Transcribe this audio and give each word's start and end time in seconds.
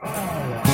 Oh, 0.00 0.67